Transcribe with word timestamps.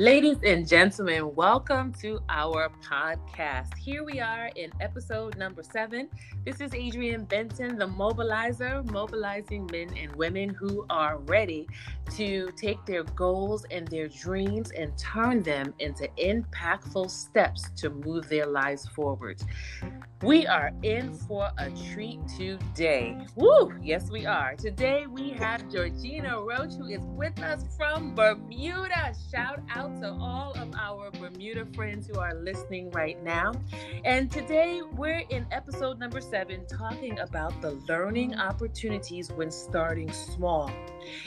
Ladies 0.00 0.38
and 0.46 0.66
gentlemen, 0.66 1.34
welcome 1.34 1.92
to 2.00 2.20
our 2.30 2.70
podcast. 2.82 3.76
Here 3.76 4.02
we 4.02 4.18
are 4.18 4.48
in 4.56 4.70
episode 4.80 5.36
number 5.36 5.62
seven. 5.62 6.08
This 6.42 6.62
is 6.62 6.72
Adrienne 6.72 7.26
Benton, 7.26 7.76
the 7.76 7.84
mobilizer, 7.84 8.82
mobilizing 8.90 9.68
men 9.70 9.94
and 9.94 10.16
women 10.16 10.48
who 10.48 10.86
are 10.88 11.18
ready 11.18 11.68
to 12.16 12.50
take 12.56 12.82
their 12.86 13.02
goals 13.02 13.66
and 13.70 13.86
their 13.88 14.08
dreams 14.08 14.70
and 14.70 14.96
turn 14.96 15.42
them 15.42 15.74
into 15.80 16.08
impactful 16.16 17.10
steps 17.10 17.68
to 17.76 17.90
move 17.90 18.26
their 18.30 18.46
lives 18.46 18.88
forward. 18.88 19.42
We 20.22 20.46
are 20.46 20.70
in 20.82 21.12
for 21.12 21.50
a 21.58 21.70
treat 21.92 22.20
today. 22.38 23.18
Woo! 23.36 23.74
Yes, 23.82 24.10
we 24.10 24.24
are. 24.24 24.54
Today 24.54 25.06
we 25.06 25.30
have 25.30 25.70
Georgina 25.70 26.40
Roach, 26.40 26.72
who 26.72 26.86
is 26.86 27.00
with 27.02 27.38
us 27.42 27.64
from 27.76 28.14
Bermuda. 28.14 29.14
Shout 29.30 29.60
out 29.74 29.89
to 29.98 30.10
all 30.20 30.52
of 30.52 30.72
our 30.74 31.10
Bermuda 31.10 31.66
friends 31.74 32.06
who 32.06 32.18
are 32.18 32.34
listening 32.34 32.90
right 32.90 33.22
now. 33.24 33.52
And 34.04 34.30
today 34.30 34.80
we're 34.96 35.24
in 35.30 35.46
episode 35.50 35.98
number 35.98 36.20
seven, 36.20 36.64
talking 36.66 37.18
about 37.18 37.60
the 37.60 37.72
learning 37.88 38.36
opportunities 38.36 39.30
when 39.32 39.50
starting 39.50 40.12
small. 40.12 40.70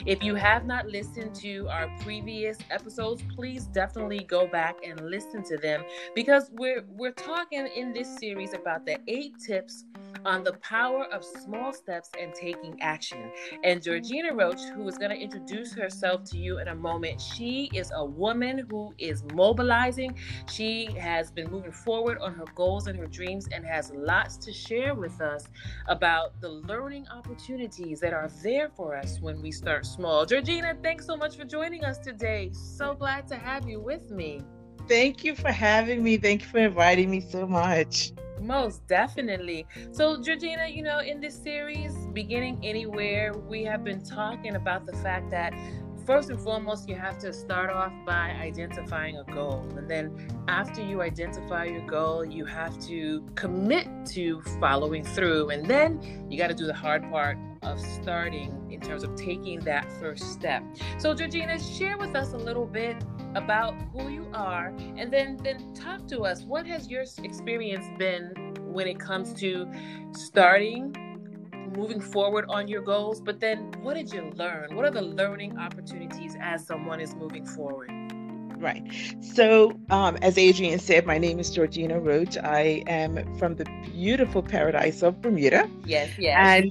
If 0.06 0.22
you 0.22 0.34
have 0.34 0.66
not 0.66 0.86
listened 0.86 1.34
to 1.36 1.68
our 1.68 1.90
previous 2.00 2.58
episodes, 2.70 3.22
please 3.34 3.66
definitely 3.66 4.20
go 4.20 4.46
back 4.46 4.76
and 4.84 5.00
listen 5.10 5.42
to 5.44 5.56
them 5.56 5.84
because 6.14 6.50
we're 6.54 6.84
we're 6.96 7.12
talking 7.12 7.68
in 7.76 7.92
this 7.92 8.18
series 8.18 8.54
about 8.54 8.86
the 8.86 8.98
eight 9.08 9.34
tips 9.38 9.84
on 10.24 10.42
the 10.42 10.54
power 10.54 11.04
of 11.12 11.24
small 11.24 11.72
steps 11.72 12.10
and 12.18 12.32
taking 12.34 12.80
action. 12.80 13.30
And 13.62 13.82
Georgina 13.82 14.32
Roach, 14.32 14.60
who 14.74 14.86
is 14.88 14.96
going 14.96 15.10
to 15.10 15.16
introduce 15.16 15.74
herself 15.74 16.24
to 16.30 16.38
you 16.38 16.60
in 16.60 16.68
a 16.68 16.74
moment, 16.74 17.20
she 17.20 17.70
is 17.74 17.92
a 17.94 18.04
woman 18.04 18.43
who 18.52 18.94
is 18.98 19.24
mobilizing. 19.34 20.16
She 20.50 20.86
has 20.98 21.30
been 21.30 21.50
moving 21.50 21.72
forward 21.72 22.18
on 22.18 22.34
her 22.34 22.44
goals 22.54 22.86
and 22.86 22.98
her 22.98 23.06
dreams 23.06 23.48
and 23.52 23.64
has 23.64 23.90
lots 23.94 24.36
to 24.38 24.52
share 24.52 24.94
with 24.94 25.20
us 25.20 25.48
about 25.88 26.40
the 26.40 26.48
learning 26.48 27.06
opportunities 27.08 28.00
that 28.00 28.12
are 28.12 28.28
there 28.42 28.68
for 28.68 28.96
us 28.96 29.20
when 29.20 29.40
we 29.40 29.50
start 29.50 29.86
small. 29.86 30.26
Georgina, 30.26 30.76
thanks 30.82 31.06
so 31.06 31.16
much 31.16 31.36
for 31.36 31.44
joining 31.44 31.84
us 31.84 31.98
today. 31.98 32.50
So 32.52 32.94
glad 32.94 33.26
to 33.28 33.36
have 33.36 33.68
you 33.68 33.80
with 33.80 34.10
me. 34.10 34.42
Thank 34.86 35.24
you 35.24 35.34
for 35.34 35.50
having 35.50 36.02
me. 36.02 36.18
Thank 36.18 36.42
you 36.42 36.48
for 36.48 36.58
inviting 36.58 37.10
me 37.10 37.20
so 37.20 37.46
much. 37.46 38.12
Most 38.40 38.86
definitely. 38.86 39.66
So, 39.92 40.20
Georgina, 40.20 40.66
you 40.66 40.82
know, 40.82 40.98
in 40.98 41.20
this 41.20 41.34
series, 41.34 41.94
Beginning 42.12 42.58
Anywhere, 42.62 43.32
we 43.32 43.64
have 43.64 43.84
been 43.84 44.04
talking 44.04 44.56
about 44.56 44.84
the 44.84 44.92
fact 44.94 45.30
that 45.30 45.54
first 46.04 46.30
and 46.30 46.40
foremost, 46.40 46.88
you 46.88 46.94
have 46.94 47.18
to 47.18 47.32
start 47.32 47.70
off 47.70 47.92
by 48.06 48.30
identifying 48.30 49.16
a 49.18 49.24
goal. 49.24 49.66
And 49.76 49.88
then, 49.88 50.28
after 50.48 50.82
you 50.82 51.02
identify 51.02 51.64
your 51.64 51.86
goal, 51.86 52.24
you 52.24 52.44
have 52.44 52.78
to 52.86 53.24
commit 53.34 53.88
to 54.06 54.42
following 54.60 55.04
through. 55.04 55.50
And 55.50 55.66
then 55.66 56.26
you 56.30 56.38
got 56.38 56.48
to 56.48 56.54
do 56.54 56.66
the 56.66 56.74
hard 56.74 57.02
part 57.10 57.38
of 57.62 57.80
starting 57.80 58.70
in 58.70 58.80
terms 58.80 59.02
of 59.02 59.14
taking 59.16 59.60
that 59.60 59.90
first 59.92 60.32
step. 60.32 60.62
So, 60.98 61.14
Georgina, 61.14 61.58
share 61.58 61.96
with 61.96 62.14
us 62.14 62.32
a 62.32 62.38
little 62.38 62.66
bit 62.66 62.96
about 63.34 63.74
who 63.92 64.08
you 64.08 64.26
are 64.32 64.68
and 64.96 65.12
then 65.12 65.36
then 65.42 65.74
talk 65.74 66.06
to 66.06 66.20
us 66.20 66.44
what 66.44 66.66
has 66.66 66.88
your 66.88 67.04
experience 67.22 67.84
been 67.98 68.32
when 68.60 68.86
it 68.86 68.98
comes 68.98 69.32
to 69.34 69.66
starting 70.12 70.94
moving 71.74 72.00
forward 72.00 72.46
on 72.48 72.68
your 72.68 72.82
goals 72.82 73.20
but 73.20 73.40
then 73.40 73.70
what 73.82 73.94
did 73.94 74.12
you 74.12 74.22
learn? 74.36 74.74
What 74.74 74.84
are 74.86 74.90
the 74.90 75.02
learning 75.02 75.58
opportunities 75.58 76.36
as 76.40 76.66
someone 76.66 77.00
is 77.00 77.14
moving 77.14 77.44
forward? 77.46 77.92
Right. 78.56 78.82
So 79.20 79.78
um, 79.90 80.16
as 80.22 80.38
Adrienne 80.38 80.78
said 80.78 81.06
my 81.06 81.18
name 81.18 81.38
is 81.40 81.50
georgina 81.50 82.00
roach. 82.00 82.36
I 82.38 82.82
am 82.86 83.34
from 83.36 83.56
the 83.56 83.64
beautiful 83.92 84.42
paradise 84.42 85.02
of 85.02 85.20
bermuda. 85.20 85.68
Yes 85.84 86.14
yes. 86.18 86.40
And 86.40 86.70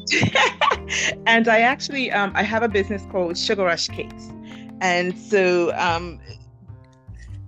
and 1.27 1.47
i 1.47 1.59
actually 1.59 2.11
um, 2.11 2.31
i 2.35 2.43
have 2.43 2.63
a 2.63 2.69
business 2.69 3.05
called 3.11 3.37
sugar 3.37 3.63
rush 3.63 3.87
cakes. 3.87 4.29
And 4.81 5.17
so 5.17 5.73
um, 5.77 6.19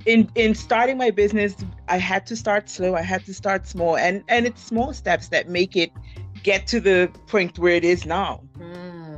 in 0.05 0.29
in 0.35 0.53
starting 0.55 0.97
my 0.97 1.11
business 1.11 1.55
i 1.87 1.97
had 1.97 2.25
to 2.27 2.35
start 2.35 2.69
slow. 2.69 2.95
I 2.95 3.01
had 3.01 3.25
to 3.25 3.33
start 3.33 3.67
small. 3.67 3.97
And 3.97 4.23
and 4.27 4.45
it's 4.45 4.61
small 4.61 4.93
steps 4.93 5.29
that 5.29 5.49
make 5.49 5.75
it 5.75 5.91
get 6.45 6.67
to 6.67 6.79
the 6.79 7.11
point 7.25 7.57
where 7.57 7.73
it 7.73 7.83
is 7.83 8.06
now 8.06 8.39
mm. 8.59 9.17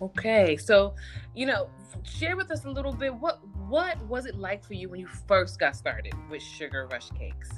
okay 0.00 0.56
so 0.56 0.94
you 1.34 1.44
know 1.44 1.68
share 2.02 2.34
with 2.34 2.50
us 2.50 2.64
a 2.64 2.70
little 2.70 2.94
bit 2.94 3.14
what 3.14 3.46
what 3.68 4.00
was 4.06 4.24
it 4.24 4.34
like 4.34 4.64
for 4.64 4.72
you 4.72 4.88
when 4.88 4.98
you 4.98 5.06
first 5.06 5.60
got 5.60 5.76
started 5.76 6.14
with 6.30 6.42
sugar 6.42 6.88
rush 6.90 7.10
cakes 7.10 7.50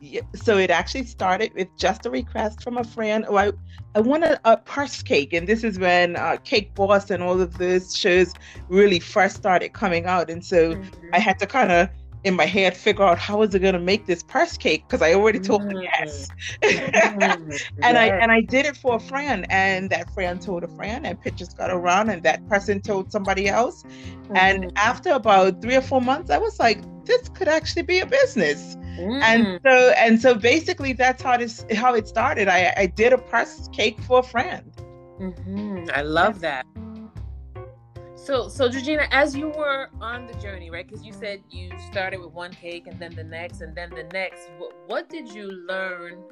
Yeah, 0.00 0.20
so 0.32 0.58
it 0.58 0.70
actually 0.70 1.06
started 1.06 1.52
with 1.54 1.66
just 1.76 2.06
a 2.06 2.10
request 2.10 2.62
from 2.62 2.78
a 2.78 2.84
friend. 2.84 3.24
Oh, 3.26 3.36
I, 3.36 3.50
I 3.96 4.00
wanted 4.00 4.38
a 4.44 4.56
purse 4.56 5.02
cake, 5.02 5.32
and 5.32 5.44
this 5.48 5.64
is 5.64 5.76
when 5.76 6.14
uh, 6.14 6.36
Cake 6.44 6.72
Boss 6.76 7.10
and 7.10 7.20
all 7.20 7.40
of 7.40 7.58
those 7.58 7.96
shows 7.96 8.32
really 8.68 9.00
first 9.00 9.34
started 9.34 9.72
coming 9.72 10.06
out, 10.06 10.30
and 10.30 10.44
so 10.44 10.60
mm-hmm. 10.74 11.16
I 11.16 11.18
had 11.18 11.40
to 11.40 11.46
kind 11.46 11.72
of 11.72 11.88
in 12.24 12.34
my 12.34 12.46
head 12.46 12.76
figure 12.76 13.04
out 13.04 13.18
how 13.18 13.38
was 13.38 13.54
I 13.54 13.58
going 13.58 13.74
to 13.74 13.80
make 13.80 14.06
this 14.06 14.22
purse 14.22 14.56
cake 14.56 14.84
because 14.86 15.02
I 15.02 15.14
already 15.14 15.38
told 15.38 15.62
mm-hmm. 15.62 15.80
yes, 15.80 16.28
mm-hmm. 16.62 17.50
and 17.82 17.98
I 17.98 18.06
and 18.06 18.32
I 18.32 18.40
did 18.40 18.66
it 18.66 18.76
for 18.76 18.96
a 18.96 19.00
friend, 19.00 19.46
and 19.50 19.90
that 19.90 20.12
friend 20.14 20.40
told 20.40 20.64
a 20.64 20.68
friend, 20.68 21.06
and 21.06 21.20
pictures 21.20 21.54
got 21.54 21.70
around, 21.70 22.10
and 22.10 22.22
that 22.24 22.46
person 22.48 22.80
told 22.80 23.12
somebody 23.12 23.48
else, 23.48 23.84
and 24.34 24.64
mm-hmm. 24.64 24.76
after 24.76 25.10
about 25.10 25.62
three 25.62 25.76
or 25.76 25.82
four 25.82 26.00
months, 26.00 26.30
I 26.30 26.38
was 26.38 26.58
like, 26.58 26.82
this 27.04 27.28
could 27.30 27.48
actually 27.48 27.82
be 27.82 28.00
a 28.00 28.06
business. 28.06 28.76
Mm. 28.98 29.22
And 29.22 29.60
so 29.64 29.90
and 29.96 30.20
so 30.20 30.34
basically 30.34 30.92
that's 30.92 31.22
how 31.22 31.36
this 31.36 31.64
how 31.74 31.94
it 31.94 32.08
started. 32.08 32.48
I, 32.48 32.74
I 32.76 32.86
did 32.86 33.12
a 33.12 33.18
press 33.18 33.68
cake 33.72 34.00
for 34.00 34.20
a 34.20 34.22
friend. 34.22 34.72
Mm-hmm. 35.20 35.90
I 35.94 36.02
love 36.02 36.40
that. 36.40 36.66
So 38.28 38.46
so 38.50 38.68
Georgina, 38.68 39.08
as 39.10 39.34
you 39.34 39.48
were 39.48 39.88
on 40.02 40.26
the 40.26 40.34
journey, 40.34 40.68
right? 40.68 40.86
Because 40.86 41.02
you 41.02 41.14
said 41.14 41.40
you 41.50 41.70
started 41.90 42.20
with 42.20 42.34
one 42.34 42.52
cake 42.52 42.86
and 42.86 43.00
then 43.00 43.14
the 43.14 43.24
next 43.24 43.62
and 43.62 43.74
then 43.74 43.88
the 43.88 44.02
next. 44.12 44.50
What, 44.58 44.74
what 44.86 45.08
did 45.08 45.32
you 45.32 45.50
learn 45.66 46.22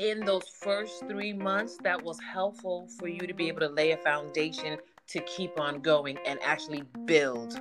in 0.00 0.20
those 0.20 0.46
first 0.46 1.08
three 1.08 1.32
months 1.32 1.78
that 1.82 2.04
was 2.04 2.20
helpful 2.20 2.90
for 2.98 3.08
you 3.08 3.26
to 3.26 3.32
be 3.32 3.48
able 3.48 3.60
to 3.60 3.70
lay 3.70 3.92
a 3.92 3.96
foundation 3.96 4.76
to 5.06 5.20
keep 5.20 5.58
on 5.58 5.80
going 5.80 6.18
and 6.26 6.38
actually 6.42 6.82
build? 7.06 7.58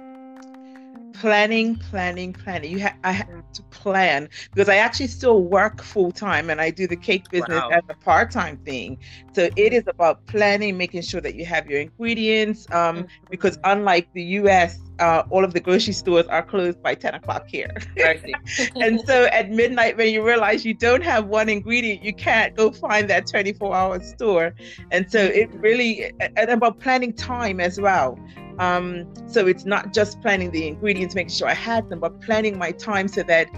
Planning 1.20 1.76
planning 1.76 2.32
planning. 2.32 2.72
You 2.72 2.80
have 2.80 2.96
i 3.04 3.12
have 3.12 3.52
to 3.54 3.64
plan 3.64 4.30
because 4.54 4.70
i 4.70 4.76
actually 4.78 5.08
still 5.08 5.44
work 5.44 5.82
full-time 5.82 6.50
and 6.50 6.62
i 6.62 6.70
do 6.70 6.88
the 6.88 6.96
cake 6.96 7.30
business 7.30 7.62
wow. 7.62 7.70
as 7.70 7.84
a 7.90 7.94
part-time 7.94 8.58
thing. 8.58 8.98
So 9.34 9.50
it 9.56 9.74
is 9.74 9.84
about 9.88 10.26
planning 10.28 10.78
making 10.78 11.02
sure 11.02 11.22
that 11.22 11.36
you 11.36 11.46
have 11.46 11.70
your 11.70 11.82
ingredients 11.82 12.68
um, 12.72 12.98
mm-hmm. 12.98 13.06
because 13.30 13.60
unlike 13.66 14.10
the 14.14 14.24
us 14.24 14.78
uh, 15.00 15.24
all 15.30 15.46
of 15.46 15.54
the 15.54 15.60
grocery 15.62 15.94
stores 15.94 16.26
are 16.28 16.44
closed 16.44 16.82
by 16.84 16.94
10 16.94 17.16
o'clock 17.16 17.48
here. 17.48 17.74
And 18.76 19.00
so 19.06 19.26
at 19.26 19.50
midnight 19.50 19.96
when 19.98 20.14
you 20.14 20.26
realize 20.26 20.66
you 20.66 20.74
don't 20.74 21.04
have 21.04 21.28
one 21.28 21.50
ingredient 21.50 22.04
you 22.04 22.14
can't 22.14 22.56
go 22.56 22.72
find 22.72 23.10
that 23.10 23.28
24 23.28 23.76
hour 23.76 24.00
store. 24.02 24.54
And 24.92 25.10
so 25.12 25.20
it 25.20 25.50
mm-hmm. 25.50 25.60
really 25.60 26.12
and 26.20 26.50
about 26.50 26.80
planning 26.80 27.14
time 27.14 27.60
as 27.60 27.80
well 27.80 28.18
um, 28.60 29.12
so 29.28 29.48
it's 29.48 29.66
not 29.66 29.94
just 29.94 30.22
planning 30.22 30.52
the 30.52 30.68
ingredients, 30.68 31.16
making 31.16 31.32
sure 31.32 31.48
I 31.48 31.54
had 31.54 31.90
them, 31.90 32.00
but 32.00 32.22
planning 32.22 32.58
my 32.58 32.72
time 32.72 33.08
so 33.08 33.24
that 33.24 33.50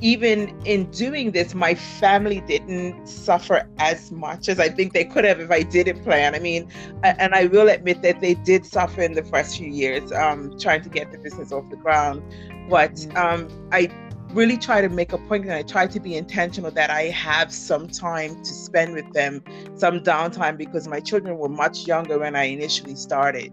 even 0.00 0.48
in 0.66 0.90
doing 0.90 1.30
this, 1.30 1.54
my 1.54 1.74
family 1.74 2.40
didn't 2.40 3.06
suffer 3.06 3.68
as 3.78 4.10
much 4.10 4.48
as 4.48 4.60
I 4.60 4.68
think 4.68 4.92
they 4.92 5.04
could 5.04 5.24
have 5.24 5.40
if 5.40 5.50
I 5.50 5.62
didn't 5.62 6.02
plan. 6.02 6.34
I 6.34 6.38
mean, 6.38 6.70
and 7.02 7.34
I 7.34 7.46
will 7.46 7.68
admit 7.68 8.02
that 8.02 8.20
they 8.20 8.34
did 8.34 8.66
suffer 8.66 9.00
in 9.00 9.12
the 9.12 9.22
first 9.22 9.56
few 9.56 9.68
years 9.68 10.12
um, 10.12 10.58
trying 10.58 10.82
to 10.82 10.88
get 10.88 11.12
the 11.12 11.18
business 11.18 11.52
off 11.52 11.68
the 11.70 11.76
ground. 11.76 12.22
But 12.68 12.94
mm-hmm. 12.94 13.16
um, 13.16 13.68
I 13.72 13.90
really 14.32 14.58
try 14.58 14.80
to 14.80 14.88
make 14.88 15.12
a 15.12 15.18
point 15.18 15.44
and 15.44 15.52
I 15.52 15.62
try 15.62 15.86
to 15.86 16.00
be 16.00 16.16
intentional 16.16 16.70
that 16.72 16.90
I 16.90 17.04
have 17.04 17.52
some 17.52 17.88
time 17.88 18.36
to 18.42 18.52
spend 18.52 18.94
with 18.94 19.10
them, 19.12 19.42
some 19.76 20.00
downtime 20.00 20.58
because 20.58 20.86
my 20.86 21.00
children 21.00 21.38
were 21.38 21.48
much 21.48 21.86
younger 21.86 22.18
when 22.18 22.36
I 22.36 22.44
initially 22.44 22.96
started. 22.96 23.52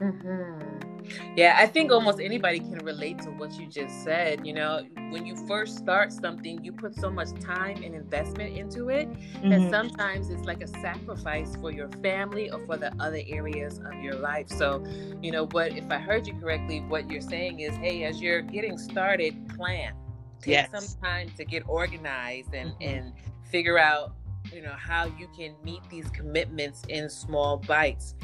Mm-hmm. 0.00 0.94
Yeah, 1.36 1.56
I 1.58 1.66
think 1.66 1.92
almost 1.92 2.20
anybody 2.20 2.60
can 2.60 2.78
relate 2.78 3.18
to 3.20 3.30
what 3.30 3.52
you 3.58 3.66
just 3.66 4.04
said. 4.04 4.46
You 4.46 4.54
know, 4.54 4.86
when 5.10 5.26
you 5.26 5.36
first 5.46 5.76
start 5.76 6.12
something, 6.12 6.64
you 6.64 6.72
put 6.72 6.94
so 6.94 7.10
much 7.10 7.28
time 7.40 7.82
and 7.82 7.94
investment 7.94 8.56
into 8.56 8.88
it 8.88 9.10
mm-hmm. 9.10 9.50
that 9.50 9.70
sometimes 9.70 10.30
it's 10.30 10.44
like 10.44 10.62
a 10.62 10.66
sacrifice 10.66 11.56
for 11.56 11.70
your 11.70 11.88
family 12.02 12.50
or 12.50 12.60
for 12.66 12.76
the 12.76 12.92
other 13.00 13.20
areas 13.26 13.80
of 13.84 14.02
your 14.02 14.14
life. 14.14 14.48
So, 14.48 14.84
you 15.22 15.30
know, 15.30 15.46
what 15.46 15.76
if 15.76 15.90
I 15.90 15.98
heard 15.98 16.26
you 16.26 16.34
correctly, 16.34 16.80
what 16.80 17.10
you're 17.10 17.20
saying 17.20 17.60
is, 17.60 17.74
hey, 17.76 18.04
as 18.04 18.20
you're 18.20 18.42
getting 18.42 18.78
started, 18.78 19.48
plan. 19.48 19.94
Take 20.40 20.52
yes. 20.52 20.70
some 20.72 21.02
time 21.02 21.30
to 21.36 21.44
get 21.44 21.62
organized 21.66 22.54
and 22.54 22.70
mm-hmm. 22.70 22.82
and 22.82 23.12
figure 23.50 23.78
out 23.78 24.14
you 24.52 24.60
know 24.62 24.74
how 24.76 25.06
you 25.18 25.28
can 25.36 25.54
meet 25.64 25.80
these 25.88 26.08
commitments 26.10 26.82
in 26.88 27.08
small 27.08 27.56
bites 27.56 28.14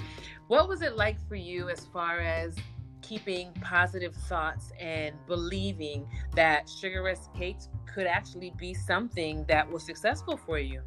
what 0.50 0.69
was 0.69 0.82
it 0.82 0.97
like 0.97 1.17
for 1.29 1.37
you 1.37 1.69
as 1.69 1.87
far 1.93 2.19
as 2.19 2.56
keeping 3.02 3.52
positive 3.61 4.12
thoughts 4.12 4.73
and 4.81 5.14
believing 5.29 6.08
that 6.35 6.69
Sugar 6.69 7.05
Rush 7.05 7.19
Cakes 7.38 7.69
could 7.87 8.08
actually 8.08 8.52
be 8.58 8.75
something 8.75 9.44
that 9.47 9.70
was 9.70 9.85
successful 9.85 10.37
for 10.37 10.58
you? 10.58 10.82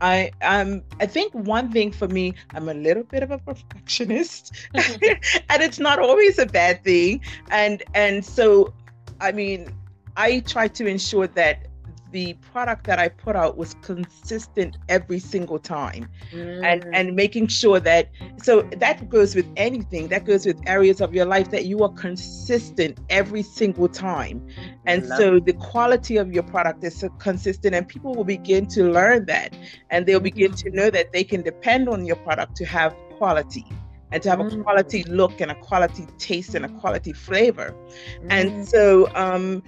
I 0.00 0.30
um 0.40 0.82
I 1.00 1.04
think 1.04 1.34
one 1.34 1.70
thing 1.70 1.92
for 1.92 2.08
me, 2.08 2.32
I'm 2.54 2.70
a 2.70 2.74
little 2.74 3.02
bit 3.02 3.22
of 3.22 3.30
a 3.30 3.36
perfectionist, 3.36 4.56
and 4.74 5.62
it's 5.62 5.78
not 5.78 5.98
always 5.98 6.38
a 6.38 6.46
bad 6.46 6.82
thing. 6.82 7.20
And 7.50 7.82
and 7.92 8.24
so, 8.24 8.72
I 9.20 9.32
mean, 9.32 9.68
I 10.16 10.40
try 10.40 10.68
to 10.68 10.86
ensure 10.86 11.26
that 11.26 11.66
the 12.12 12.34
product 12.52 12.86
that 12.86 12.98
I 12.98 13.08
put 13.08 13.34
out 13.34 13.56
was 13.56 13.74
consistent 13.82 14.76
every 14.88 15.18
single 15.18 15.58
time. 15.58 16.08
Mm. 16.32 16.64
and 16.64 16.94
and 16.94 17.16
making 17.16 17.48
sure 17.48 17.80
that 17.80 18.10
so 18.42 18.62
that 18.76 19.08
goes 19.08 19.34
with 19.34 19.46
anything 19.56 20.08
that 20.08 20.24
goes 20.24 20.46
with 20.46 20.60
areas 20.66 21.00
of 21.00 21.14
your 21.14 21.24
life 21.24 21.50
that 21.50 21.64
you 21.66 21.82
are 21.82 21.92
consistent 21.92 22.98
every 23.10 23.42
single 23.42 23.88
time. 23.88 24.46
And 24.86 25.06
so 25.06 25.40
the 25.40 25.52
quality 25.54 26.16
of 26.16 26.32
your 26.32 26.42
product 26.42 26.84
is 26.84 26.98
so 26.98 27.08
consistent 27.10 27.74
and 27.74 27.86
people 27.86 28.14
will 28.14 28.24
begin 28.24 28.66
to 28.68 28.90
learn 28.90 29.26
that. 29.26 29.54
And 29.90 30.06
they'll 30.06 30.20
begin 30.20 30.52
to 30.52 30.70
know 30.70 30.90
that 30.90 31.12
they 31.12 31.24
can 31.24 31.42
depend 31.42 31.88
on 31.88 32.04
your 32.04 32.16
product 32.16 32.56
to 32.56 32.64
have 32.64 32.94
quality 33.18 33.66
and 34.12 34.22
to 34.22 34.30
have 34.30 34.38
mm. 34.38 34.60
a 34.60 34.62
quality 34.62 35.02
look 35.04 35.40
and 35.40 35.50
a 35.50 35.54
quality 35.56 36.06
taste 36.18 36.54
and 36.54 36.64
a 36.64 36.68
quality 36.68 37.12
flavor. 37.12 37.74
Mm. 38.20 38.26
And 38.30 38.68
so 38.68 39.12
um, 39.14 39.62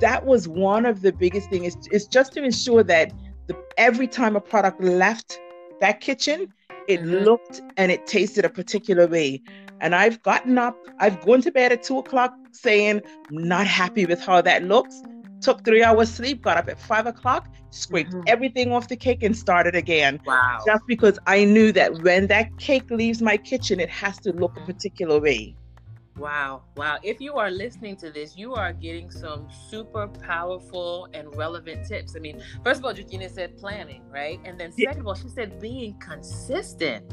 that 0.00 0.26
was 0.26 0.48
one 0.48 0.86
of 0.86 1.02
the 1.02 1.12
biggest 1.12 1.50
things 1.50 1.76
is, 1.76 1.86
is 1.88 2.06
just 2.06 2.32
to 2.32 2.42
ensure 2.42 2.82
that 2.84 3.12
the, 3.46 3.56
every 3.76 4.08
time 4.08 4.36
a 4.36 4.40
product 4.40 4.82
left 4.82 5.38
that 5.80 6.00
kitchen, 6.00 6.52
it 6.88 7.00
mm-hmm. 7.00 7.24
looked 7.24 7.60
and 7.76 7.92
it 7.92 8.06
tasted 8.06 8.44
a 8.44 8.50
particular 8.50 9.06
way. 9.06 9.42
And 9.80 9.94
I've 9.94 10.22
gotten 10.22 10.58
up, 10.58 10.76
I've 10.98 11.20
gone 11.24 11.40
to 11.42 11.52
bed 11.52 11.72
at 11.72 11.82
two 11.82 11.98
o'clock 11.98 12.34
saying, 12.52 13.00
I'm 13.28 13.48
not 13.48 13.66
happy 13.66 14.04
with 14.06 14.20
how 14.20 14.42
that 14.42 14.64
looks 14.64 15.02
took 15.40 15.64
three 15.64 15.82
hours 15.82 16.12
sleep, 16.12 16.42
got 16.42 16.56
up 16.56 16.68
at 16.68 16.78
five 16.80 17.06
o'clock, 17.06 17.48
scraped 17.70 18.10
mm-hmm. 18.10 18.22
everything 18.26 18.72
off 18.72 18.88
the 18.88 18.96
cake 18.96 19.22
and 19.22 19.36
started 19.36 19.74
again. 19.74 20.20
Wow. 20.26 20.60
Just 20.66 20.86
because 20.86 21.18
I 21.26 21.44
knew 21.44 21.72
that 21.72 22.02
when 22.02 22.26
that 22.28 22.56
cake 22.58 22.90
leaves 22.90 23.22
my 23.22 23.36
kitchen, 23.36 23.80
it 23.80 23.90
has 23.90 24.18
to 24.20 24.32
look 24.32 24.56
a 24.56 24.60
particular 24.60 25.20
way. 25.20 25.56
Wow. 26.16 26.64
Wow. 26.76 26.98
If 27.02 27.20
you 27.20 27.34
are 27.34 27.50
listening 27.50 27.96
to 27.96 28.10
this, 28.10 28.36
you 28.36 28.54
are 28.54 28.72
getting 28.72 29.10
some 29.10 29.48
super 29.68 30.06
powerful 30.06 31.08
and 31.14 31.34
relevant 31.34 31.86
tips. 31.86 32.14
I 32.14 32.18
mean, 32.18 32.42
first 32.62 32.80
of 32.80 32.84
all, 32.84 32.92
Georgina 32.92 33.28
said 33.28 33.56
planning, 33.56 34.02
right? 34.10 34.38
And 34.44 34.60
then 34.60 34.72
second 34.72 34.94
yeah. 34.94 35.00
of 35.00 35.06
all, 35.06 35.14
she 35.14 35.28
said 35.28 35.58
being 35.60 35.98
consistent 35.98 37.10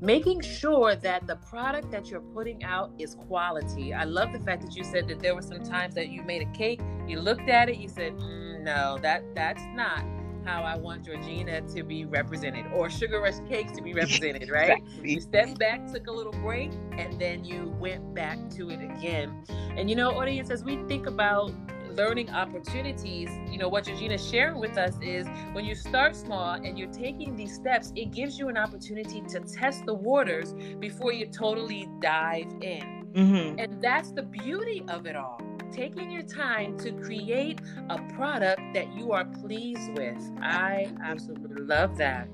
making 0.00 0.40
sure 0.42 0.94
that 0.94 1.26
the 1.26 1.36
product 1.36 1.90
that 1.90 2.10
you're 2.10 2.20
putting 2.20 2.62
out 2.62 2.90
is 2.98 3.14
quality. 3.14 3.94
I 3.94 4.04
love 4.04 4.32
the 4.32 4.40
fact 4.40 4.62
that 4.62 4.76
you 4.76 4.84
said 4.84 5.08
that 5.08 5.20
there 5.20 5.34
were 5.34 5.42
some 5.42 5.62
times 5.62 5.94
that 5.94 6.08
you 6.08 6.22
made 6.22 6.42
a 6.42 6.50
cake, 6.52 6.80
you 7.08 7.20
looked 7.20 7.48
at 7.48 7.68
it, 7.68 7.76
you 7.76 7.88
said, 7.88 8.16
mm, 8.16 8.60
"No, 8.62 8.98
that 9.02 9.22
that's 9.34 9.62
not 9.74 10.04
how 10.44 10.62
I 10.62 10.76
want 10.76 11.04
Georgina 11.04 11.62
to 11.62 11.82
be 11.82 12.04
represented 12.04 12.66
or 12.72 12.90
Sugar 12.90 13.20
Rush 13.20 13.40
Cakes 13.48 13.72
to 13.72 13.82
be 13.82 13.94
represented, 13.94 14.50
right? 14.50 14.78
Exactly. 14.78 15.12
You 15.12 15.20
stepped 15.20 15.58
back, 15.58 15.90
took 15.92 16.06
a 16.06 16.12
little 16.12 16.32
break, 16.32 16.70
and 16.92 17.18
then 17.18 17.44
you 17.44 17.74
went 17.80 18.14
back 18.14 18.38
to 18.50 18.70
it 18.70 18.80
again. 18.80 19.44
And 19.76 19.88
you 19.88 19.96
know, 19.96 20.10
audience, 20.10 20.50
as 20.50 20.62
we 20.62 20.76
think 20.86 21.06
about 21.06 21.52
learning 21.96 22.30
opportunities, 22.30 23.30
you 23.50 23.58
know, 23.58 23.68
what 23.68 23.84
Georgina's 23.84 24.26
sharing 24.28 24.58
with 24.58 24.76
us 24.76 24.94
is 25.00 25.26
when 25.52 25.64
you 25.64 25.74
start 25.74 26.16
small 26.16 26.54
and 26.54 26.78
you're 26.78 26.92
taking 26.92 27.36
these 27.36 27.54
steps, 27.54 27.92
it 27.94 28.10
gives 28.12 28.38
you 28.38 28.48
an 28.48 28.56
opportunity 28.56 29.20
to 29.28 29.40
test 29.40 29.86
the 29.86 29.94
waters 29.94 30.54
before 30.80 31.12
you 31.12 31.26
totally 31.26 31.88
dive 32.00 32.52
in. 32.60 33.06
Mm-hmm. 33.14 33.58
And 33.60 33.80
that's 33.80 34.10
the 34.10 34.22
beauty 34.22 34.84
of 34.88 35.06
it 35.06 35.14
all. 35.14 35.40
Taking 35.74 36.08
your 36.12 36.22
time 36.22 36.78
to 36.78 36.92
create 36.92 37.60
a 37.90 37.98
product 38.14 38.60
that 38.74 38.96
you 38.96 39.10
are 39.10 39.24
pleased 39.24 39.92
with. 39.96 40.22
I 40.40 40.86
absolutely 41.02 41.62
love 41.62 41.98
that. 41.98 42.28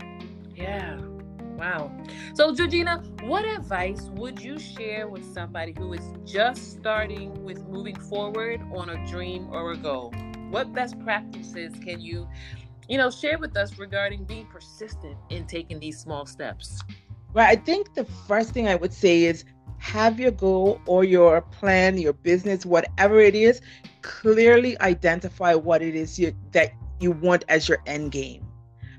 Yeah. 0.54 1.00
Wow. 1.56 1.90
So, 2.34 2.54
Georgina, 2.54 3.02
what 3.22 3.46
advice 3.46 4.10
would 4.12 4.42
you 4.42 4.58
share 4.58 5.08
with 5.08 5.24
somebody 5.32 5.74
who 5.78 5.94
is 5.94 6.12
just 6.26 6.72
starting 6.72 7.42
with 7.42 7.66
moving 7.66 7.96
forward 7.96 8.60
on 8.74 8.90
a 8.90 9.06
dream 9.06 9.48
or 9.50 9.72
a 9.72 9.76
goal? 9.78 10.12
What 10.50 10.74
best 10.74 11.00
practices 11.00 11.72
can 11.82 11.98
you, 11.98 12.28
you 12.90 12.98
know, 12.98 13.10
share 13.10 13.38
with 13.38 13.56
us 13.56 13.78
regarding 13.78 14.24
being 14.24 14.48
persistent 14.48 15.16
in 15.30 15.46
taking 15.46 15.80
these 15.80 15.98
small 15.98 16.26
steps? 16.26 16.82
Well, 17.32 17.46
I 17.48 17.56
think 17.56 17.94
the 17.94 18.04
first 18.04 18.50
thing 18.50 18.68
I 18.68 18.74
would 18.74 18.92
say 18.92 19.24
is 19.24 19.46
have 19.80 20.20
your 20.20 20.30
goal 20.30 20.80
or 20.86 21.04
your 21.04 21.40
plan, 21.40 21.98
your 21.98 22.12
business, 22.12 22.64
whatever 22.64 23.18
it 23.18 23.34
is, 23.34 23.60
clearly 24.02 24.78
identify 24.80 25.54
what 25.54 25.82
it 25.82 25.94
is 25.94 26.18
you, 26.18 26.32
that 26.52 26.72
you 27.00 27.10
want 27.10 27.44
as 27.48 27.68
your 27.68 27.78
end 27.86 28.12
game. 28.12 28.46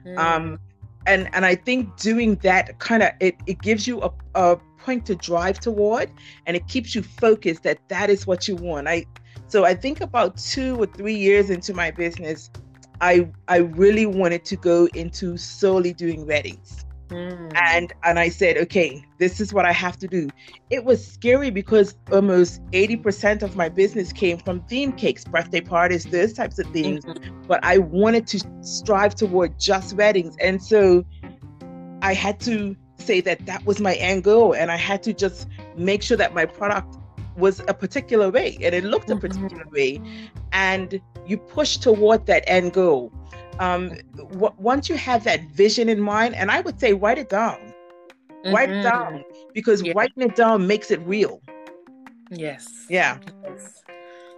Mm. 0.06 0.18
Um, 0.18 0.60
and 1.06 1.30
and 1.34 1.46
I 1.46 1.56
think 1.56 1.98
doing 1.98 2.36
that 2.38 2.80
kind 2.80 3.04
of 3.04 3.12
it, 3.20 3.36
it 3.46 3.62
gives 3.62 3.88
you 3.88 4.02
a, 4.02 4.12
a 4.36 4.58
point 4.78 5.06
to 5.06 5.16
drive 5.16 5.60
toward 5.60 6.10
and 6.46 6.58
it 6.58 6.68
keeps 6.68 6.96
you 6.96 7.04
focused 7.04 7.64
that 7.64 7.78
that 7.88 8.10
is 8.10 8.26
what 8.26 8.48
you 8.48 8.56
want. 8.56 8.88
I 8.88 9.06
so 9.48 9.66
I 9.66 9.76
think 9.76 10.02
about 10.02 10.38
two 10.38 10.82
or 10.82 10.88
three 10.88 11.16
years 11.16 11.50
into 11.50 11.74
my 11.74 11.92
business, 11.92 12.50
I 13.02 13.30
I 13.48 13.58
really 13.58 14.08
wanted 14.08 14.46
to 14.46 14.56
go 14.56 14.88
into 14.96 15.38
solely 15.38 15.94
doing 15.94 16.26
weddings. 16.26 16.86
Mm. 17.12 17.52
And 17.56 17.94
and 18.04 18.18
I 18.18 18.30
said, 18.30 18.58
okay, 18.58 19.04
this 19.18 19.42
is 19.42 19.54
what 19.54 19.66
I 19.66 19.74
have 19.74 19.98
to 19.98 20.08
do. 20.08 20.30
It 20.70 20.86
was 20.86 21.06
scary 21.06 21.52
because 21.52 21.96
almost 22.12 22.64
80% 22.72 23.44
of 23.44 23.56
my 23.56 23.68
business 23.68 24.14
came 24.14 24.38
from 24.38 24.62
theme 24.62 24.94
cakes, 24.94 25.26
birthday 25.26 25.62
parties, 25.62 26.06
those 26.06 26.34
types 26.34 26.58
of 26.58 26.68
things. 26.68 27.04
Mm-hmm. 27.04 27.42
But 27.48 27.64
I 27.64 27.80
wanted 27.80 28.28
to 28.28 28.44
strive 28.62 29.16
toward 29.16 29.60
just 29.60 29.96
weddings. 29.96 30.36
And 30.40 30.64
so 30.64 31.06
I 32.02 32.14
had 32.14 32.40
to 32.42 32.76
say 32.98 33.20
that 33.22 33.46
that 33.46 33.66
was 33.66 33.82
my 33.82 33.96
end 33.96 34.24
goal. 34.24 34.56
And 34.56 34.72
I 34.72 34.78
had 34.78 35.04
to 35.04 35.14
just 35.14 35.48
make 35.76 36.02
sure 36.02 36.18
that 36.18 36.34
my 36.34 36.46
product 36.46 36.98
was 37.36 37.60
a 37.68 37.74
particular 37.74 38.30
way 38.30 38.58
and 38.62 38.74
it 38.74 38.84
looked 38.86 39.10
a 39.10 39.16
mm-hmm. 39.16 39.28
particular 39.28 39.66
way. 39.72 40.02
And 40.54 41.02
you 41.28 41.38
push 41.38 41.78
toward 41.78 42.26
that 42.28 42.44
end 42.48 42.74
goal 42.74 43.12
um, 43.60 43.98
w- 44.16 44.54
once 44.58 44.90
you 44.90 44.96
have 44.96 45.24
that 45.24 45.42
vision 45.52 45.90
in 45.90 46.00
mind, 46.00 46.36
and 46.36 46.52
I 46.52 46.62
would 46.62 46.80
say 46.80 46.94
write 46.94 47.18
it 47.18 47.30
down, 47.30 47.58
mm-hmm. 47.58 48.54
write 48.54 48.70
it 48.70 48.84
mm-hmm. 48.84 48.90
down 48.90 49.24
because 49.54 49.82
yeah. 49.82 49.94
writing 49.96 50.24
it 50.24 50.36
down 50.36 50.68
makes 50.68 50.92
it 50.92 51.00
real. 51.02 51.42
Yes. 52.30 52.88
Yeah. 52.90 53.18
Yes. 53.44 53.84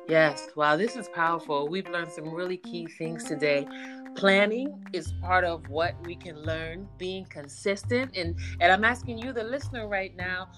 yes. 0.07 0.47
Wow, 0.55 0.77
this 0.77 0.95
is 0.95 1.07
powerful. 1.09 1.67
We've 1.67 1.87
learned 1.87 2.11
some 2.11 2.33
really 2.33 2.57
key 2.57 2.87
things 2.87 3.23
today. 3.23 3.67
Planning 4.15 4.83
is 4.93 5.13
part 5.21 5.43
of 5.43 5.69
what 5.69 5.95
we 6.05 6.15
can 6.15 6.41
learn. 6.43 6.87
Being 6.97 7.25
consistent, 7.25 8.15
and 8.15 8.35
and 8.59 8.71
I'm 8.71 8.83
asking 8.83 9.19
you, 9.19 9.33
the 9.33 9.43
listener, 9.43 9.87
right 9.87 10.15
now, 10.15 10.49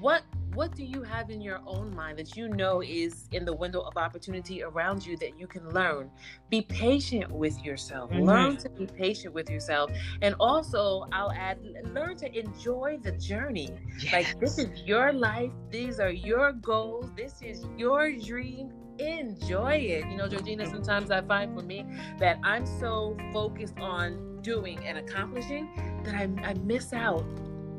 what 0.00 0.22
what 0.56 0.74
do 0.74 0.84
you 0.84 1.02
have 1.02 1.28
in 1.28 1.42
your 1.42 1.60
own 1.66 1.94
mind 1.94 2.18
that 2.18 2.34
you 2.34 2.48
know 2.48 2.82
is 2.82 3.28
in 3.32 3.44
the 3.44 3.52
window 3.52 3.80
of 3.82 3.98
opportunity 3.98 4.62
around 4.62 5.04
you 5.04 5.14
that 5.18 5.38
you 5.38 5.46
can 5.46 5.68
learn? 5.68 6.10
Be 6.48 6.62
patient 6.62 7.30
with 7.30 7.62
yourself. 7.62 8.10
Mm-hmm. 8.10 8.22
Learn 8.22 8.56
to 8.56 8.70
be 8.70 8.86
patient 8.86 9.34
with 9.34 9.50
yourself. 9.50 9.90
And 10.22 10.34
also, 10.40 11.06
I'll 11.12 11.32
add, 11.32 11.58
learn 11.92 12.16
to 12.16 12.38
enjoy 12.38 12.98
the 13.02 13.12
journey. 13.12 13.68
Yes. 14.00 14.12
Like, 14.12 14.40
this 14.40 14.58
is 14.58 14.82
your 14.86 15.12
life, 15.12 15.52
these 15.70 16.00
are 16.00 16.10
your 16.10 16.52
goals, 16.52 17.10
this 17.14 17.42
is 17.42 17.66
your 17.76 18.10
dream 18.12 18.72
enjoy 18.98 19.74
it. 19.74 20.06
You 20.06 20.16
know, 20.16 20.26
Georgina, 20.26 20.64
sometimes 20.64 21.10
I 21.10 21.20
find 21.20 21.54
for 21.54 21.62
me 21.62 21.84
that 22.18 22.38
I'm 22.42 22.64
so 22.64 23.14
focused 23.30 23.78
on 23.78 24.40
doing 24.40 24.78
and 24.86 24.96
accomplishing 24.96 25.68
that 26.02 26.14
I, 26.14 26.30
I 26.42 26.54
miss 26.54 26.94
out 26.94 27.26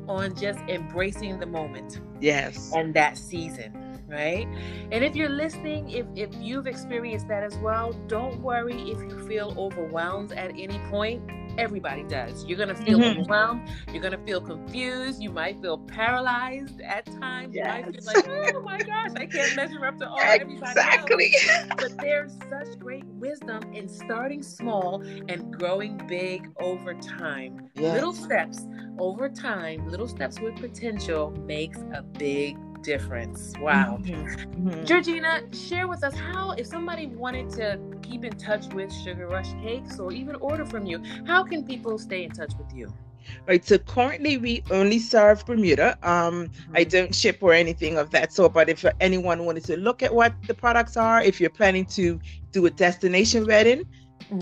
on 0.08 0.34
just 0.34 0.58
embracing 0.68 1.38
the 1.38 1.46
moment. 1.46 2.00
Yes. 2.20 2.72
And 2.74 2.94
that 2.94 3.16
season, 3.16 4.00
right? 4.08 4.46
And 4.90 5.04
if 5.04 5.14
you're 5.14 5.28
listening, 5.28 5.90
if, 5.90 6.06
if 6.16 6.30
you've 6.40 6.66
experienced 6.66 7.28
that 7.28 7.42
as 7.42 7.56
well, 7.58 7.92
don't 8.06 8.40
worry 8.40 8.90
if 8.90 8.98
you 9.00 9.26
feel 9.26 9.54
overwhelmed 9.56 10.32
at 10.32 10.50
any 10.58 10.78
point 10.90 11.22
Everybody 11.58 12.04
does. 12.04 12.44
You're 12.44 12.56
going 12.56 12.68
to 12.68 12.74
feel 12.74 12.98
mm-hmm. 12.98 13.20
overwhelmed. 13.20 13.68
You're 13.92 14.02
going 14.02 14.16
to 14.16 14.24
feel 14.24 14.40
confused. 14.40 15.20
You 15.20 15.30
might 15.30 15.60
feel 15.60 15.76
paralyzed 15.76 16.80
at 16.80 17.04
times. 17.20 17.54
Yes. 17.54 17.84
You 17.84 18.06
might 18.06 18.24
feel 18.24 18.38
like, 18.38 18.54
oh 18.54 18.62
my 18.62 18.78
gosh, 18.78 19.10
I 19.16 19.26
can't 19.26 19.56
measure 19.56 19.84
up 19.84 19.98
to 19.98 20.08
all 20.08 20.18
exactly. 20.18 20.40
everybody 20.40 21.26
Exactly. 21.28 21.34
But 21.76 21.98
there's 21.98 22.32
such 22.48 22.78
great 22.78 23.04
wisdom 23.06 23.60
in 23.74 23.88
starting 23.88 24.42
small 24.42 25.02
and 25.28 25.52
growing 25.52 26.00
big 26.06 26.48
over 26.60 26.94
time. 26.94 27.68
Yes. 27.74 27.94
Little 27.94 28.12
steps 28.12 28.64
over 28.98 29.28
time, 29.28 29.88
little 29.88 30.08
steps 30.08 30.40
with 30.40 30.56
potential 30.56 31.30
makes 31.44 31.78
a 31.92 32.02
big 32.02 32.56
difference. 32.82 33.52
Wow. 33.60 33.98
Mm-hmm. 34.00 34.68
Mm-hmm. 34.68 34.84
Georgina, 34.84 35.42
share 35.52 35.88
with 35.88 36.04
us 36.04 36.14
how, 36.14 36.52
if 36.52 36.66
somebody 36.66 37.06
wanted 37.06 37.50
to 37.50 37.78
keep 38.02 38.24
in 38.24 38.36
touch 38.36 38.66
with 38.72 38.92
Sugar 38.92 39.26
Rush 39.26 39.52
Cakes 39.62 39.98
or 39.98 40.12
even 40.12 40.36
order 40.36 40.64
from 40.64 40.86
you, 40.86 41.02
how 41.26 41.44
can 41.44 41.64
people 41.64 41.98
stay 41.98 42.24
in 42.24 42.30
touch 42.30 42.52
with 42.58 42.72
you? 42.74 42.92
Right. 43.46 43.64
So 43.64 43.76
currently 43.78 44.38
we 44.38 44.62
only 44.70 44.98
serve 44.98 45.44
Bermuda. 45.44 45.98
Um, 46.02 46.48
mm-hmm. 46.48 46.72
I 46.74 46.84
don't 46.84 47.14
ship 47.14 47.38
or 47.42 47.52
anything 47.52 47.98
of 47.98 48.10
that 48.10 48.32
sort. 48.32 48.54
But 48.54 48.70
if 48.70 48.84
anyone 49.00 49.44
wanted 49.44 49.64
to 49.64 49.76
look 49.76 50.02
at 50.02 50.14
what 50.14 50.32
the 50.46 50.54
products 50.54 50.96
are, 50.96 51.22
if 51.22 51.40
you're 51.40 51.50
planning 51.50 51.84
to 51.86 52.18
do 52.52 52.66
a 52.66 52.70
destination 52.70 53.46
wedding. 53.46 53.84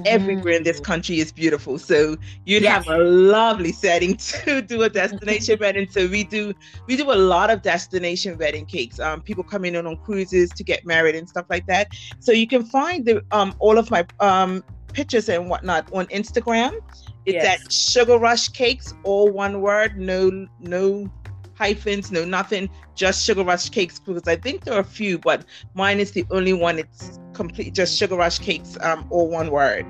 Everywhere 0.05 0.55
in 0.55 0.63
this 0.63 0.81
country 0.81 1.21
is 1.21 1.33
beautiful. 1.33 1.79
So 1.79 2.17
you'd 2.45 2.63
yes. 2.63 2.85
have 2.85 2.99
a 2.99 3.03
lovely 3.03 3.73
setting 3.73 4.17
to 4.45 4.63
do 4.63 4.83
a 4.83 4.91
destination 4.91 5.59
wedding. 5.61 5.89
So 5.91 6.07
we 6.07 6.25
do 6.25 6.55
we 6.87 6.97
do 6.97 7.13
a 7.13 7.15
lot 7.15 7.51
of 7.51 7.63
destination 7.63 8.39
wedding 8.39 8.67
cakes. 8.67 8.99
Um, 9.01 9.21
people 9.21 9.45
coming 9.45 9.75
in 9.75 9.87
on 9.87 9.97
cruises 9.99 10.51
to 10.51 10.65
get 10.65 10.85
married 10.85 11.15
and 11.15 11.29
stuff 11.29 11.47
like 11.49 11.67
that. 11.67 11.89
So 12.21 12.33
you 12.33 12.47
can 12.47 12.65
find 12.65 13.05
the 13.05 13.23
um 13.33 13.55
all 13.59 13.79
of 13.79 13.91
my 13.91 14.07
um 14.21 14.65
pictures 14.93 15.29
and 15.29 15.49
whatnot 15.49 15.93
on 15.93 16.07
Instagram. 16.07 16.81
It's 17.27 17.35
yes. 17.35 17.61
at 17.61 17.73
Sugar 17.73 18.19
Rush 18.19 18.49
Cakes, 18.49 18.95
all 19.03 19.31
one 19.31 19.61
word, 19.61 19.99
no 19.99 20.47
no 20.61 21.11
hyphens, 21.57 22.13
no 22.13 22.25
nothing, 22.25 22.69
just 22.95 23.25
Sugar 23.25 23.45
Rush 23.45 23.71
Cakes 23.71 23.99
because 23.99 24.27
I 24.29 24.37
think 24.37 24.65
there 24.65 24.75
are 24.75 24.81
a 24.81 24.85
few, 24.85 25.19
but 25.19 25.45
mine 25.75 26.01
is 26.01 26.13
the 26.13 26.25
only 26.31 26.53
one. 26.53 26.79
It's 26.79 27.19
complete, 27.33 27.75
just 27.75 27.97
Sugar 27.97 28.17
Rush 28.17 28.39
Cakes, 28.39 28.77
um, 28.81 29.07
all 29.11 29.29
one 29.29 29.51
word. 29.51 29.87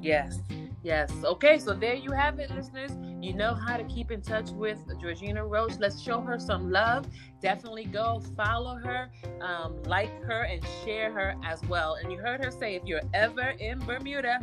Yes. 0.00 0.40
Yes. 0.82 1.12
Okay. 1.24 1.58
So 1.58 1.74
there 1.74 1.94
you 1.94 2.12
have 2.12 2.38
it, 2.38 2.50
listeners. 2.50 2.92
You 3.20 3.34
know 3.34 3.52
how 3.52 3.76
to 3.76 3.84
keep 3.84 4.10
in 4.10 4.22
touch 4.22 4.50
with 4.50 4.78
Georgina 5.00 5.44
Roach. 5.44 5.72
Let's 5.78 6.00
show 6.00 6.20
her 6.20 6.38
some 6.38 6.70
love. 6.70 7.04
Definitely 7.42 7.86
go 7.86 8.22
follow 8.36 8.76
her, 8.76 9.10
um, 9.40 9.82
like 9.84 10.10
her, 10.22 10.42
and 10.42 10.64
share 10.84 11.12
her 11.12 11.34
as 11.44 11.60
well. 11.64 11.96
And 12.00 12.12
you 12.12 12.18
heard 12.18 12.44
her 12.44 12.50
say, 12.50 12.76
if 12.76 12.84
you're 12.84 13.02
ever 13.12 13.50
in 13.58 13.80
Bermuda, 13.80 14.38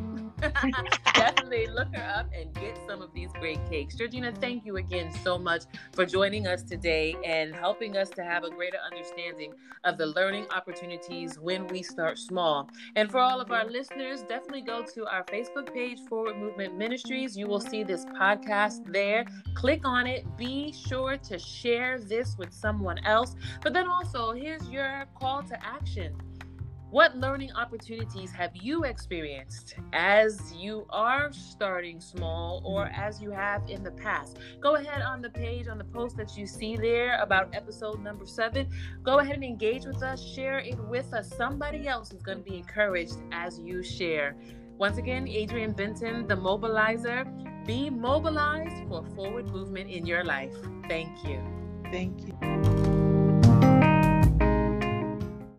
definitely 1.15 1.67
look 1.67 1.93
her 1.95 2.19
up 2.19 2.27
and 2.33 2.53
get 2.55 2.77
some 2.87 3.01
of 3.01 3.13
these 3.13 3.29
great 3.39 3.59
cakes. 3.69 3.95
Georgina, 3.95 4.31
thank 4.39 4.65
you 4.65 4.77
again 4.77 5.11
so 5.23 5.37
much 5.37 5.63
for 5.93 6.05
joining 6.05 6.47
us 6.47 6.63
today 6.63 7.15
and 7.25 7.55
helping 7.55 7.97
us 7.97 8.09
to 8.11 8.23
have 8.23 8.43
a 8.43 8.49
greater 8.49 8.77
understanding 8.91 9.53
of 9.83 9.97
the 9.97 10.05
learning 10.07 10.45
opportunities 10.51 11.37
when 11.39 11.67
we 11.67 11.81
start 11.81 12.17
small. 12.17 12.69
And 12.95 13.09
for 13.09 13.19
all 13.19 13.39
of 13.39 13.51
our 13.51 13.65
listeners, 13.65 14.23
definitely 14.23 14.61
go 14.61 14.83
to 14.93 15.05
our 15.07 15.23
Facebook 15.25 15.73
page, 15.73 15.99
Forward 16.07 16.37
Movement 16.37 16.77
Ministries. 16.77 17.37
You 17.37 17.47
will 17.47 17.61
see 17.61 17.83
this 17.83 18.05
podcast 18.05 18.91
there. 18.91 19.25
Click 19.53 19.81
on 19.85 20.07
it. 20.07 20.25
Be 20.37 20.73
sure 20.73 21.17
to 21.17 21.39
share 21.39 21.99
this 21.99 22.35
with 22.37 22.53
someone 22.53 22.99
else. 23.05 23.35
But 23.61 23.73
then 23.73 23.87
also, 23.87 24.31
here's 24.31 24.67
your 24.69 25.05
call 25.15 25.43
to 25.43 25.65
action 25.65 26.15
what 26.91 27.17
learning 27.17 27.51
opportunities 27.53 28.31
have 28.31 28.51
you 28.55 28.83
experienced 28.83 29.75
as 29.93 30.53
you 30.53 30.85
are 30.89 31.31
starting 31.31 31.99
small 31.99 32.61
or 32.63 32.85
mm-hmm. 32.85 33.01
as 33.01 33.21
you 33.21 33.31
have 33.31 33.67
in 33.69 33.83
the 33.83 33.91
past? 33.91 34.37
Go 34.61 34.75
ahead 34.75 35.01
on 35.01 35.21
the 35.21 35.29
page, 35.29 35.67
on 35.67 35.77
the 35.77 35.83
post 35.83 36.15
that 36.17 36.37
you 36.37 36.45
see 36.45 36.75
there 36.77 37.19
about 37.21 37.53
episode 37.53 38.01
number 38.01 38.25
seven. 38.25 38.67
Go 39.03 39.19
ahead 39.19 39.35
and 39.35 39.43
engage 39.43 39.85
with 39.85 40.03
us, 40.03 40.23
share 40.23 40.59
it 40.59 40.79
with 40.87 41.13
us. 41.13 41.33
Somebody 41.35 41.87
else 41.87 42.11
is 42.13 42.21
going 42.21 42.37
to 42.37 42.43
be 42.43 42.57
encouraged 42.57 43.17
as 43.31 43.59
you 43.59 43.83
share. 43.83 44.35
Once 44.77 44.97
again, 44.97 45.27
Adrienne 45.27 45.73
Benton, 45.73 46.27
the 46.27 46.35
mobilizer. 46.35 47.25
Be 47.65 47.89
mobilized 47.89 48.87
for 48.87 49.03
forward 49.15 49.49
movement 49.49 49.89
in 49.89 50.05
your 50.05 50.23
life. 50.23 50.53
Thank 50.87 51.23
you. 51.23 51.41
Thank 51.91 52.27
you. 52.27 52.74